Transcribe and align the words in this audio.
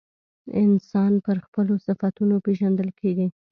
انسان 0.63 1.11
پر 1.25 1.37
خپلو 1.45 1.73
صفتونو 1.87 2.35
پیژندل 2.45 2.89
کیږي. 2.99 3.27